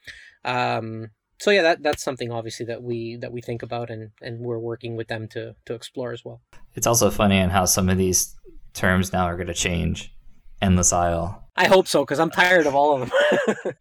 [0.45, 4.41] Um, so yeah, that that's something obviously that we that we think about and and
[4.41, 6.41] we're working with them to to explore as well.
[6.75, 8.35] It's also funny in how some of these
[8.73, 10.15] terms now are going to change.
[10.63, 13.11] Endless aisle I hope so because I'm tired of all of them.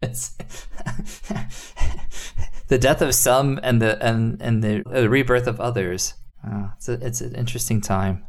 [2.68, 6.14] the death of some and the and and the, the rebirth of others.
[6.46, 8.24] Oh, it's a, it's an interesting time.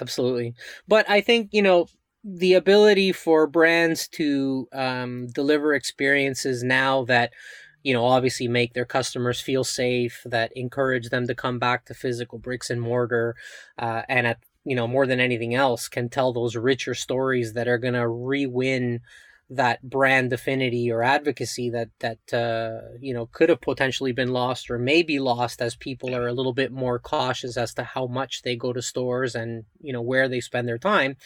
[0.00, 0.54] Absolutely,
[0.86, 1.86] but I think you know
[2.24, 7.32] the ability for brands to um, deliver experiences now that
[7.82, 11.94] you know, obviously make their customers feel safe, that encourage them to come back to
[11.94, 13.36] physical bricks and mortar,
[13.78, 14.38] uh, and at
[14.68, 18.06] you know more than anything else can tell those richer stories that are going to
[18.06, 19.00] re-win
[19.50, 24.70] that brand affinity or advocacy that that uh, you know could have potentially been lost
[24.70, 28.06] or may be lost as people are a little bit more cautious as to how
[28.06, 31.16] much they go to stores and you know where they spend their time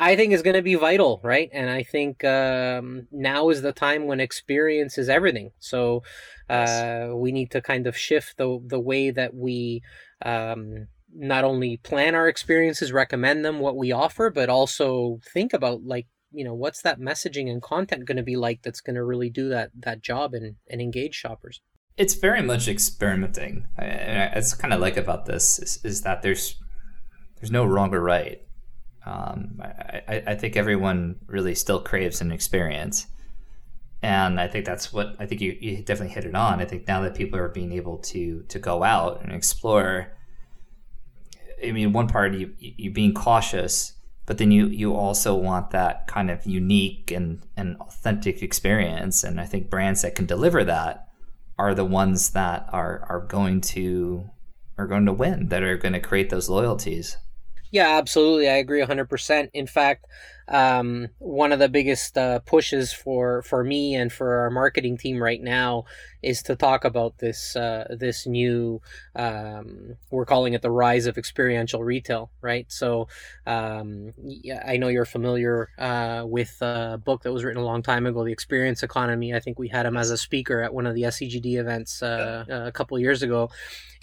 [0.00, 1.48] I think is going to be vital, right?
[1.52, 5.52] And I think um, now is the time when experience is everything.
[5.60, 6.02] So
[6.48, 9.82] uh, we need to kind of shift the the way that we
[10.24, 15.84] um, not only plan our experiences, recommend them, what we offer, but also think about
[15.84, 19.04] like you know what's that messaging and content going to be like that's going to
[19.04, 21.60] really do that that job and and engage shoppers.
[21.96, 23.66] It's very much experimenting.
[23.78, 23.84] I,
[24.34, 26.56] it's kind of like about this is, is that there's
[27.36, 28.40] there's no wrong or right
[29.04, 33.06] um, I, I think everyone really still craves an experience.
[34.02, 36.60] And I think that's what I think you, you definitely hit it on.
[36.60, 40.16] I think now that people are being able to to go out and explore,
[41.64, 43.94] I mean, one part you you being cautious,
[44.26, 49.24] but then you you also want that kind of unique and, and authentic experience.
[49.24, 51.08] And I think brands that can deliver that
[51.58, 54.30] are the ones that are are going to
[54.78, 57.16] are going to win, that are going to create those loyalties.
[57.72, 58.50] Yeah, absolutely.
[58.50, 59.50] I agree 100%.
[59.54, 60.06] In fact,
[60.48, 65.22] um, one of the biggest uh, pushes for, for me and for our marketing team
[65.22, 65.84] right now
[66.22, 68.82] is to talk about this uh, this new
[69.16, 72.70] um, we're calling it the rise of experiential retail, right?
[72.70, 73.08] So
[73.46, 74.12] um,
[74.66, 78.22] I know you're familiar uh, with a book that was written a long time ago,
[78.24, 79.34] The Experience Economy.
[79.34, 82.44] I think we had him as a speaker at one of the SEGD events uh,
[82.48, 83.50] a couple years ago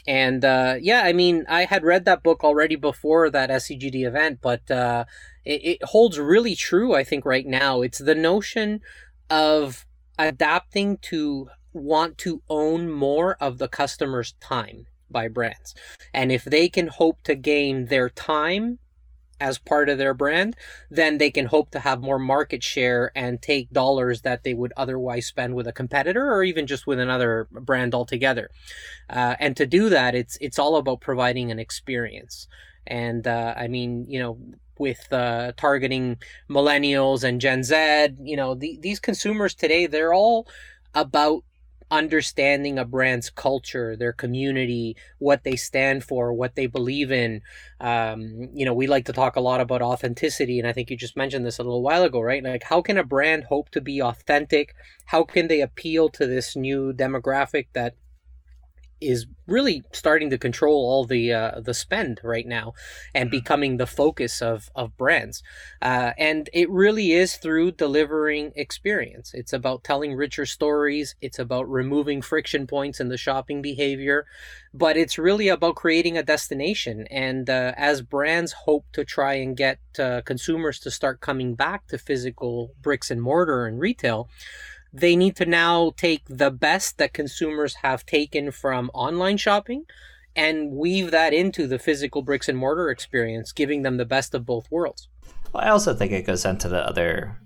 [0.07, 4.39] and uh, yeah, I mean, I had read that book already before that SEGD event,
[4.41, 5.05] but uh,
[5.45, 7.81] it, it holds really true, I think, right now.
[7.81, 8.81] It's the notion
[9.29, 9.85] of
[10.17, 15.75] adapting to want to own more of the customer's time by brands.
[16.13, 18.79] And if they can hope to gain their time
[19.39, 20.55] as part of their brand,
[20.89, 24.73] then they can hope to have more market share and take dollars that they would
[24.75, 28.49] otherwise spend with a competitor or even just with another brand altogether.
[29.09, 32.47] Uh, and to do that, it's it's all about providing an experience.
[32.87, 34.37] And uh, I mean, you know,
[34.77, 36.17] with uh, targeting
[36.49, 40.47] millennials and Gen Z, you know, the, these consumers today, they're all
[40.95, 41.43] about
[41.91, 47.41] understanding a brand's culture, their community, what they stand for, what they believe in.
[47.79, 50.97] Um, you know, we like to talk a lot about authenticity, and I think you
[50.97, 52.43] just mentioned this a little while ago, right?
[52.43, 54.75] Like, how can a brand hope to be authentic?
[55.05, 57.95] How can they appeal to this new demographic that
[59.01, 62.73] is really starting to control all the uh, the spend right now
[63.13, 63.37] and mm-hmm.
[63.37, 65.41] becoming the focus of of brands.
[65.81, 69.33] Uh, and it really is through delivering experience.
[69.33, 71.15] It's about telling richer stories.
[71.21, 74.25] It's about removing friction points in the shopping behavior.
[74.73, 77.07] But it's really about creating a destination.
[77.09, 81.87] And uh, as brands hope to try and get uh, consumers to start coming back
[81.87, 84.29] to physical bricks and mortar and retail
[84.91, 89.85] they need to now take the best that consumers have taken from online shopping
[90.35, 94.45] and weave that into the physical bricks and mortar experience, giving them the best of
[94.45, 95.07] both worlds.
[95.53, 97.39] Well, I also think it goes into the other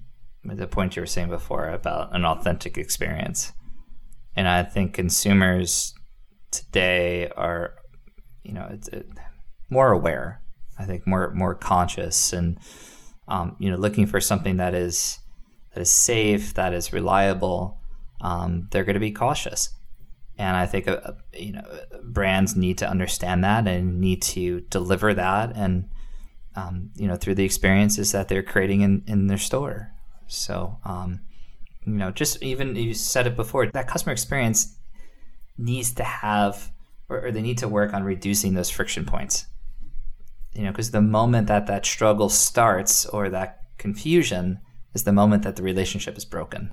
[0.44, 3.54] the point you were saying before about an authentic experience.
[4.36, 5.94] And I think consumers
[6.52, 7.76] today are,
[8.44, 9.08] you know, it's, it,
[9.70, 10.42] more aware.
[10.78, 12.58] I think more more conscious and
[13.28, 15.20] um, you know looking for something that is
[15.74, 17.80] that is safe, that is reliable,
[18.22, 19.70] um, they're going to be cautious.
[20.38, 21.64] And I think uh, you know
[22.04, 25.90] brands need to understand that and need to deliver that, and
[26.56, 29.92] um, you know through the experiences that they're creating in, in their store.
[30.28, 31.20] So um,
[31.86, 34.78] you know, just even you said it before, that customer experience
[35.58, 36.72] needs to have,
[37.10, 39.48] or, or they need to work on reducing those friction points.
[40.54, 44.60] You know, because the moment that that struggle starts or that confusion,
[44.94, 46.72] is the moment that the relationship is broken.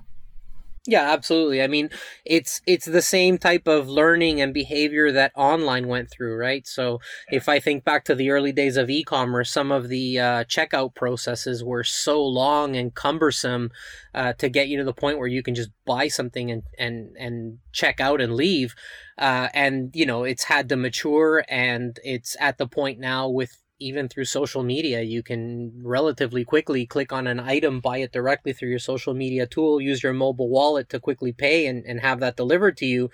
[0.87, 1.61] Yeah, absolutely.
[1.62, 1.90] I mean,
[2.24, 6.66] it's it's the same type of learning and behavior that online went through, right?
[6.66, 10.44] So, if I think back to the early days of e-commerce, some of the uh,
[10.44, 13.70] checkout processes were so long and cumbersome
[14.14, 17.14] uh, to get you to the point where you can just buy something and and
[17.18, 18.74] and check out and leave.
[19.18, 23.60] Uh, and you know, it's had to mature, and it's at the point now with
[23.81, 28.53] even through social media, you can relatively quickly click on an item, buy it directly
[28.53, 32.21] through your social media tool, use your mobile wallet to quickly pay and, and have
[32.21, 33.11] that delivered to you.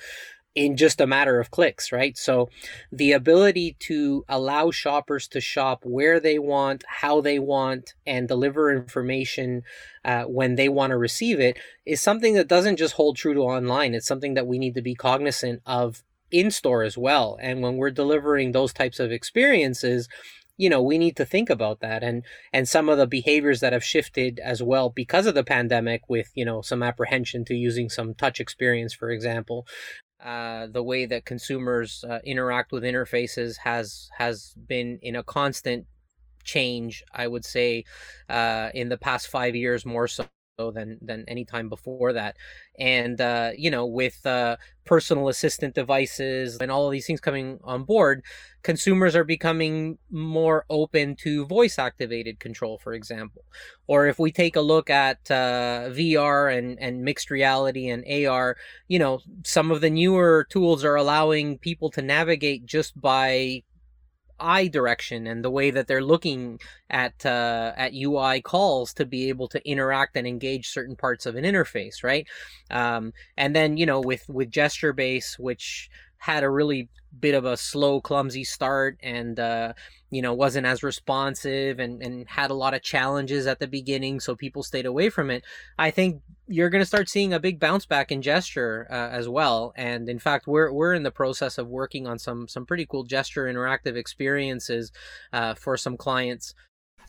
[0.56, 2.16] in just a matter of clicks, right?
[2.16, 2.48] So
[2.90, 8.72] the ability to allow shoppers to shop where they want, how they want, and deliver
[8.72, 9.62] information
[10.04, 13.40] uh, when they want to receive it is something that doesn't just hold true to
[13.40, 13.94] online.
[13.94, 17.36] It's something that we need to be cognizant of in store as well.
[17.40, 20.08] And when we're delivering those types of experiences,
[20.56, 23.72] you know we need to think about that and and some of the behaviors that
[23.72, 27.88] have shifted as well because of the pandemic with you know some apprehension to using
[27.88, 29.66] some touch experience for example.
[30.24, 35.84] Uh, the way that consumers uh, interact with interfaces has has been in a constant
[36.42, 37.84] change i would say
[38.30, 40.24] uh, in the past five years more so
[40.56, 42.36] than than any time before that.
[42.78, 47.58] And uh, you know with uh, personal assistant devices and all of these things coming
[47.64, 48.22] on board
[48.62, 53.44] consumers are becoming more open to voice activated control for example.
[53.86, 58.56] Or if we take a look at uh, vr and and mixed reality and ar
[58.88, 63.62] you know some of the newer tools are allowing people to navigate just by
[64.38, 66.60] eye direction and the way that they're looking
[66.90, 71.36] at uh, at UI calls to be able to interact and engage certain parts of
[71.36, 72.26] an interface, right?
[72.70, 76.88] Um, and then you know with with gesture base, which had a really
[77.18, 79.72] bit of a slow, clumsy start, and uh,
[80.10, 84.20] you know wasn't as responsive and and had a lot of challenges at the beginning,
[84.20, 85.44] so people stayed away from it.
[85.78, 89.28] I think you're going to start seeing a big bounce back in gesture uh, as
[89.28, 89.72] well.
[89.76, 93.04] And in fact we're we're in the process of working on some some pretty cool
[93.04, 94.92] gesture interactive experiences
[95.32, 96.54] uh, for some clients.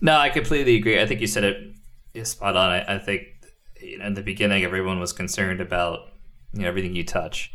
[0.02, 1.00] No i completely agree.
[1.00, 2.72] I think you said it spot on.
[2.72, 3.28] I, I, think
[3.80, 6.00] you know, in the beginning everyone was concerned about
[6.54, 7.54] you know everything you touch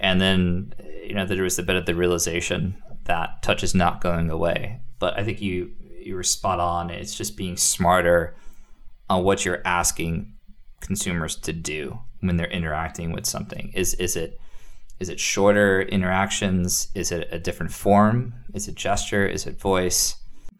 [0.00, 0.72] and then
[1.02, 4.80] you know there was a bit of the realization that touch is not going away
[4.98, 5.70] but i think you
[6.00, 8.34] you were spot on it's just being smarter
[9.08, 10.34] on what you're asking
[10.80, 13.72] consumers to do when they're interacting with something?
[13.74, 14.38] Is is it
[15.00, 16.88] is it shorter interactions?
[16.94, 18.34] Is it a different form?
[18.54, 19.26] Is it gesture?
[19.26, 20.16] Is it voice?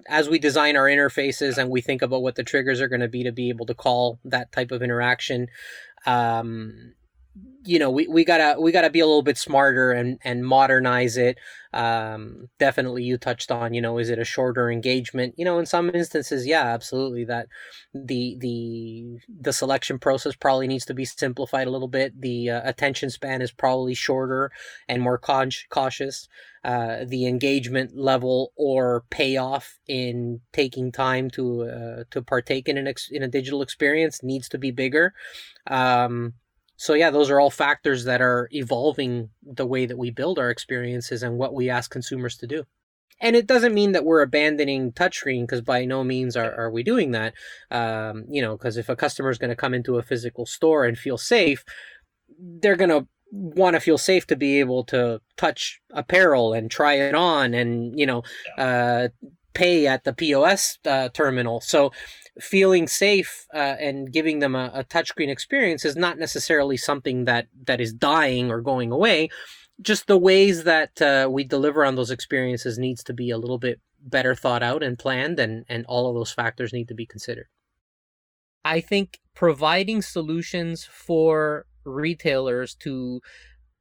[0.09, 3.09] As we design our interfaces and we think about what the triggers are going to
[3.09, 5.49] be to be able to call that type of interaction,
[6.05, 6.93] um,
[7.65, 11.17] you know we, we gotta we gotta be a little bit smarter and and modernize
[11.17, 11.39] it.
[11.73, 15.35] Um definitely you touched on you know is it a shorter engagement?
[15.37, 17.49] You know in some instances yeah absolutely that
[17.95, 22.21] the the the selection process probably needs to be simplified a little bit.
[22.21, 24.51] The uh, attention span is probably shorter
[24.89, 26.29] and more con- cautious.
[26.65, 32.87] Uh, the engagement level or payoff in taking time to uh, to partake in an
[32.87, 35.13] ex- in a digital experience needs to be bigger.
[35.67, 36.35] Um
[36.77, 40.51] so yeah those are all factors that are evolving the way that we build our
[40.51, 42.65] experiences and what we ask consumers to do.
[43.21, 46.83] And it doesn't mean that we're abandoning touchscreen because by no means are, are we
[46.83, 47.33] doing that.
[47.71, 50.85] Um, you know because if a customer is going to come into a physical store
[50.85, 51.65] and feel safe
[52.39, 56.95] they're going to want to feel safe to be able to touch apparel and try
[56.95, 58.23] it on and you know
[58.59, 59.09] uh,
[59.55, 61.61] pay at the pos uh, terminal.
[61.61, 61.93] So
[62.41, 67.47] feeling safe uh, and giving them a, a touchscreen experience is not necessarily something that
[67.67, 69.29] that is dying or going away.
[69.81, 73.59] Just the ways that uh, we deliver on those experiences needs to be a little
[73.59, 77.07] bit better thought out and planned and and all of those factors need to be
[77.07, 77.47] considered.
[78.65, 83.21] I think providing solutions for retailers to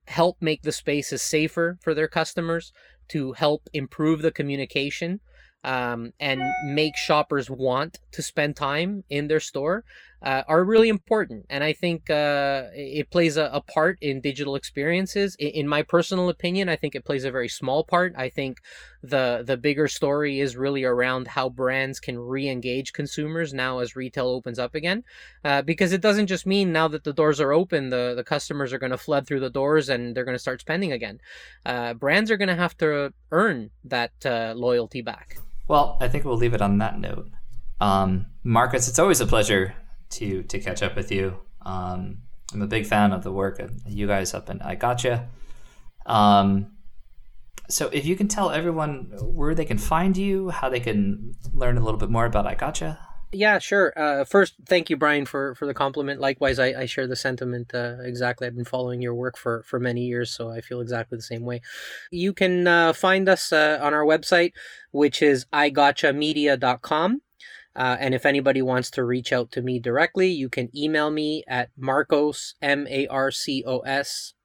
[0.07, 2.73] help make the spaces safer for their customers
[3.09, 5.21] to help improve the communication
[5.63, 9.83] um, and make shoppers want to spend time in their store
[10.23, 11.45] uh, are really important.
[11.49, 15.35] And I think uh, it plays a, a, part in digital experiences.
[15.37, 18.13] In, in, my personal opinion, I think it plays a very small part.
[18.17, 18.61] I think
[19.01, 24.27] the the bigger story is really around how brands can re-engage consumers now as retail
[24.27, 25.03] opens up again,
[25.43, 28.71] uh, because it doesn't just mean now that the doors are open, the the customers
[28.71, 31.19] are going to flood through the doors and they're going to start spending again.
[31.65, 35.37] Uh, brands are going to have to earn that uh, loyalty back.
[35.67, 37.29] Well, I think we'll leave it on that note.
[37.79, 39.75] Um, Marcos, it's always a pleasure
[40.11, 41.37] to to catch up with you.
[41.65, 42.19] Um,
[42.53, 45.27] I'm a big fan of the work of you guys up in iGotcha.
[46.05, 46.73] Um,
[47.69, 51.77] so if you can tell everyone where they can find you, how they can learn
[51.77, 52.97] a little bit more about iGotcha.
[53.35, 53.93] Yeah, sure.
[53.97, 56.21] Uh, first, thank you, Brian, for, for the compliment.
[56.21, 58.45] Likewise, I, I share the sentiment uh, exactly.
[58.45, 61.41] I've been following your work for, for many years, so I feel exactly the same
[61.41, 61.61] way.
[62.11, 64.53] You can uh, find us uh, on our website,
[64.91, 67.21] which is igotchamedia.com.
[67.75, 71.43] Uh, and if anybody wants to reach out to me directly, you can email me
[71.47, 74.35] at marcos, M A R C O S,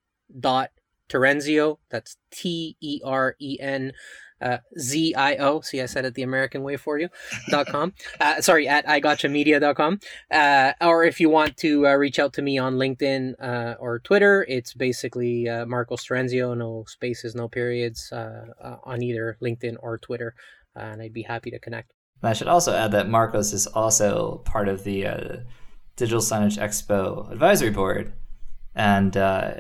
[0.41, 0.71] dot
[1.09, 1.79] Terenzio.
[1.91, 3.93] That's T E R E N
[4.41, 4.59] uh.
[4.77, 7.09] See, I said it the American way for you.
[7.51, 7.93] dot com.
[8.21, 10.01] Uh, sorry, at igotchamedia.com.
[10.31, 13.99] Uh, or if you want to uh, reach out to me on LinkedIn uh, or
[14.01, 19.77] Twitter, it's basically uh, Marcos Terenzio, no spaces, no periods uh, uh, on either LinkedIn
[19.81, 20.35] or Twitter.
[20.75, 21.93] And I'd be happy to connect.
[22.23, 25.45] I should also add that Marcos is also part of the
[25.97, 28.13] Digital Signage Expo advisory board
[28.79, 29.55] and uh,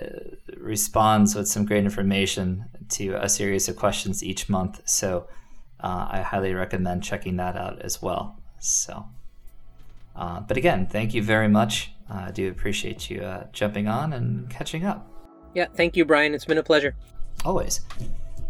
[0.56, 4.80] responds with some great information to a series of questions each month.
[4.88, 5.26] So
[5.80, 8.38] uh, I highly recommend checking that out as well.
[8.60, 9.06] So,
[10.14, 11.92] uh, but again, thank you very much.
[12.08, 15.10] I do appreciate you uh, jumping on and catching up.
[15.52, 16.32] Yeah, thank you, Brian.
[16.32, 16.94] It's been a pleasure.
[17.44, 17.80] Always.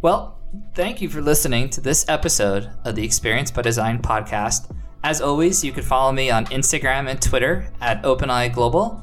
[0.02, 0.38] Well,
[0.74, 4.70] thank you for listening to this episode of the Experience by Design podcast.
[5.02, 9.02] As always, you can follow me on Instagram and Twitter at OpenEye Global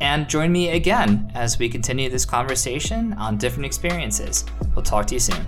[0.00, 4.44] and join me again as we continue this conversation on different experiences.
[4.74, 5.46] We'll talk to you soon.